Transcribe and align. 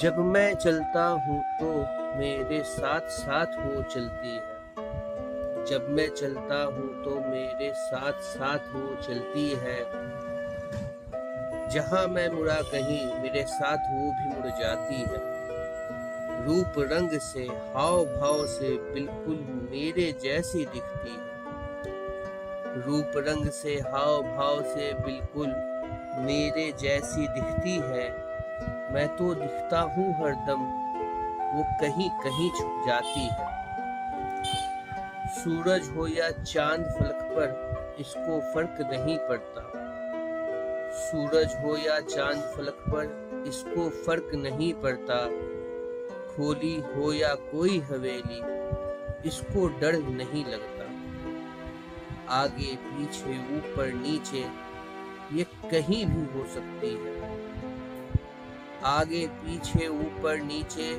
जब 0.00 0.18
मैं 0.18 0.54
चलता 0.54 1.06
हूँ 1.06 1.42
तो 1.60 1.66
मेरे 2.18 2.62
साथ 2.62 3.00
साथ 3.00 3.46
वो 3.46 3.82
चलती 3.82 4.28
है। 4.28 5.64
जब 5.64 5.86
मैं 5.90 6.08
चलता 6.08 6.62
हूँ 6.64 7.04
तो 7.04 7.14
मेरे 7.30 7.72
साथ 7.74 8.20
साथ 8.22 8.58
वो 8.74 8.96
चलती 9.02 9.48
है। 9.54 9.78
जहाँ 11.70 12.06
मैं 12.08 12.28
मुड़ा 12.28 12.60
कहीं, 12.62 13.22
मेरे 13.22 13.44
साथ 13.44 13.78
वो 13.92 14.10
भी 14.10 14.34
मुड़ 14.34 14.52
जाती 14.60 14.94
है। 14.94 15.24
रूप 16.44 16.92
रंग 16.92 17.18
से 17.20 17.44
हाव 17.74 18.04
भाव 18.04 18.46
से 18.46 18.76
बिल्कुल 18.92 19.68
मेरे 19.72 20.12
जैसी 20.22 20.64
दिखती 20.64 21.10
है। 21.10 21.24
रूप 22.80 23.12
रंग 23.16 23.50
से 23.50 23.74
हाव 23.74 24.22
भाव 24.22 24.62
से 24.62 24.92
बिल्कुल 24.92 25.48
मेरे 26.22 26.72
जैसी 26.80 27.28
दिखती 27.28 27.76
है। 27.76 28.35
मैं 28.92 29.06
तो 29.16 29.34
दिखता 29.34 29.80
हूँ 29.80 30.14
हरदम 30.14 30.60
वो 31.54 31.62
कहीं 31.80 32.10
कहीं 32.10 32.50
छुप 32.50 32.84
जाती 32.86 33.20
है। 33.20 33.54
सूरज 35.28 35.88
हो 35.96 36.06
या 36.06 36.30
चाँद 36.30 36.80
फलक 36.80 37.22
पर, 37.32 37.96
इसको 38.00 38.40
फ़र्क 38.54 38.76
नहीं 38.92 39.18
पड़ता। 39.18 39.62
सूरज 40.92 41.56
हो 41.64 41.76
या 41.76 42.00
चाँद 42.00 42.36
फलक 42.56 42.84
पर, 42.88 43.44
इसको 43.48 43.88
फ़र्क 43.88 44.30
नहीं 44.34 44.74
पड़ता। 44.74 45.18
खोली 46.36 46.74
हो 46.96 47.12
या 47.12 47.34
कोई 47.34 47.78
हवेली, 47.80 48.40
इसको 49.28 49.68
डर 49.80 49.98
नहीं 49.98 50.44
लगता। 50.44 50.84
आगे, 52.34 52.76
पीछे, 52.76 53.38
ऊपर, 53.56 53.92
नीचे, 53.92 54.46
ये 55.32 55.44
कहीं 55.44 56.06
भी 56.06 56.38
हो 56.38 56.46
सकती 56.46 56.94
है। 56.94 57.55
आगे, 58.86 59.26
पीछे, 59.26 59.86
ऊपर, 59.88 60.36
नीचे, 60.36 60.90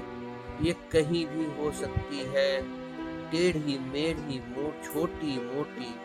ये 0.62 0.73
कहीं 0.91 1.25
भी 1.25 1.45
हो 1.45 1.72
सकती 1.72 2.20
है। 2.20 2.62
टेढ़ी, 3.31 3.78
मेढ़ी 3.80 4.39
मोट 4.39 4.84
छोटी, 4.84 5.56
मोटी, 5.56 5.95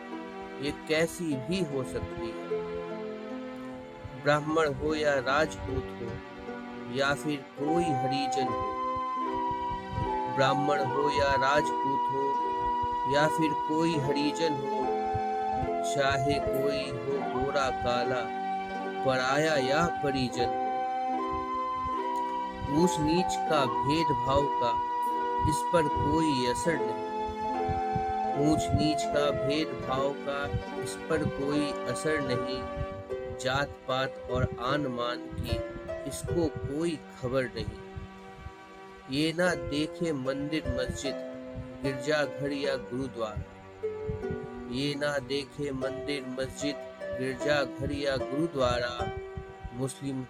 ये 0.65 0.71
कैसी 0.89 1.23
भी 1.23 1.59
हो 1.63 1.83
सकती 1.83 2.27
है। 2.27 2.61
ब्राह्मण 4.23 4.73
हो 4.73 4.95
या 4.95 5.13
राजपूत 5.13 5.97
हो, 6.01 6.11
या 6.95 7.13
फिर 7.13 7.37
कोई 7.59 7.83
हरिजन 7.83 8.47
हो। 8.47 8.71
ब्राह्मण 10.35 10.79
हो 10.79 11.09
या 11.09 11.31
राजपूत 11.35 12.09
हो, 12.11 12.25
या 13.15 13.27
फिर 13.27 13.51
कोई 13.51 13.97
हरिजन 13.97 14.53
हो, 14.53 14.83
चाहे 15.95 16.39
कोई 16.39 16.83
हो 16.89 17.21
गोरा 17.31 17.69
काला, 17.69 18.25
पराया 19.05 19.55
या 19.55 19.85
परिजन। 20.03 20.62
ऊंच 22.69 22.91
नीच 22.99 23.35
का 23.49 23.65
भेदभाव 23.65 24.43
का, 24.43 24.71
इस 25.49 25.55
पर 25.73 25.87
कोई 25.87 26.51
असर 26.51 26.75
नहीं। 26.75 27.13
ऊंच 28.33 28.61
नीच 28.61 29.01
का 29.01 29.47
भेदभाव 29.47 30.09
का, 30.09 30.45
इस 30.83 30.95
पर 31.09 31.17
कोई 31.17 31.71
असर 31.91 32.19
नहीं। 32.21 32.61
जात 33.39 33.67
पात 33.87 34.27
और 34.31 34.47
आन 34.61 34.87
मान 34.87 35.17
की 35.17 35.57
इसको 36.09 36.45
कोई 36.45 36.99
खबर 37.21 37.43
नहीं। 37.43 37.81
ये 39.11 39.33
ना 39.37 39.55
देखे 39.55 40.13
मंदिर 40.13 40.63
मस्जिद, 40.67 41.15
गिरजाघर 41.83 42.51
या 42.51 42.75
गुरुद्वारा। 42.75 43.43
ये 44.71 44.95
ना 44.95 45.17
देखे 45.17 45.71
मंदिर 45.71 46.25
मस्जिद, 46.39 46.75
गिरजाघर 47.19 47.91
या 47.91 48.17
गुरुद्वारा। 48.17 49.11
मुस्लिम 49.73 50.23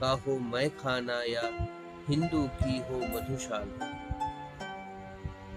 का 0.00 0.10
हो 0.10 0.38
मैं 0.38 0.70
खाना 0.70 1.22
या 1.22 1.42
हिंदू 2.08 2.48
की 2.48 2.78
हो 2.78 2.96
मधुशाला। 2.96 4.08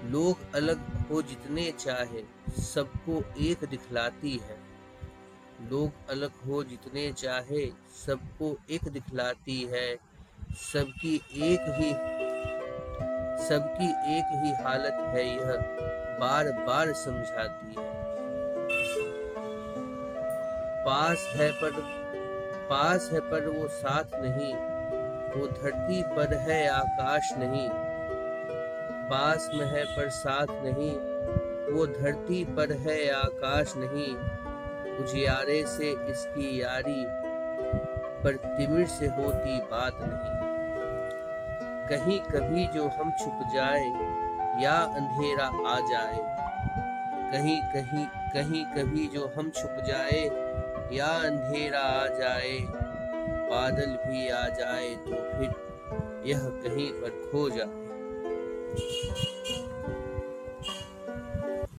लोग 0.05 0.55
अलग 0.55 0.79
हो 1.09 1.21
जितने 1.21 1.71
चाहे, 1.71 2.51
सबको 2.61 3.23
एक 3.37 3.65
दिखलाती 3.69 4.37
है। 4.37 4.59
लोग 5.61 5.91
अलग 6.09 6.31
हो 6.47 6.63
जितने 6.63 7.11
चाहे, 7.11 7.67
सबको 8.05 8.57
एक 8.69 8.83
दिखलाती 8.83 9.63
है। 9.63 9.95
सबकी 10.53 11.15
एक 11.33 11.61
ही, 11.61 11.93
सबकी 13.47 14.17
एक 14.17 14.43
ही 14.43 14.63
हालत 14.63 14.93
है 14.93 15.35
यह 15.35 15.53
बार 16.19 16.51
बार 16.51 16.93
समझाती 16.93 17.81
है। 17.81 17.91
पास 20.85 21.33
है 21.35 21.51
पर, 21.51 21.71
पास 22.69 23.09
है 23.13 23.19
पर 23.19 23.47
वो 23.47 23.67
साथ 23.67 24.03
नहीं 24.13 24.70
वो 25.37 25.47
धरती 25.47 26.03
पर 26.03 26.33
है, 26.33 26.67
आकाश 26.67 27.33
नहीं। 27.37 27.69
पास 29.09 29.49
में 29.53 29.65
है, 29.65 29.83
पर 29.85 30.09
साथ 30.09 30.47
नहीं। 30.49 30.97
वो 31.73 31.87
धरती 31.87 32.45
पर 32.45 32.71
है, 32.71 33.09
आकाश 33.09 33.73
नहीं। 33.77 34.15
उजियारे 34.97 35.65
से 35.67 35.91
इसकी 35.91 36.61
यारी, 36.61 37.05
पर 38.23 38.35
तिमिर 38.35 38.87
से 38.87 39.05
होती 39.07 39.59
बात 39.59 39.97
नहीं। 40.01 40.41
कहीं 41.89 42.19
कभी 42.19 42.67
जो 42.67 42.87
हम 42.87 43.11
छुप 43.11 43.39
जाए, 43.53 43.85
या 44.63 44.73
अंधेरा 44.73 45.45
आ 45.69 45.79
जाए। 45.79 46.41
कहीं 47.31 47.61
कहीं 47.61 48.05
कहीं 48.05 48.65
कभी 48.65 49.07
जो 49.07 49.31
हम 49.37 49.51
छुप 49.51 49.83
जाए, 49.87 50.29
या 50.93 51.07
अंधेरा 51.07 51.79
आ 51.79 52.07
जाए। 52.07 52.81
बादल 53.51 53.95
भी 54.05 54.27
आ 54.29 54.47
जाए 54.59 54.89
तो 55.07 55.15
फिर 55.31 55.49
यह 56.25 56.43
कहीं 56.63 56.91
पर 57.01 57.21
खो 57.25 57.49
जाए। 57.49 57.79